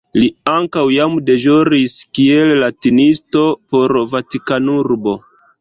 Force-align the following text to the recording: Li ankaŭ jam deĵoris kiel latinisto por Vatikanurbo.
Li 0.21 0.27
ankaŭ 0.53 0.85
jam 0.93 1.17
deĵoris 1.27 1.97
kiel 2.19 2.55
latinisto 2.63 3.47
por 3.75 3.97
Vatikanurbo. 4.15 5.19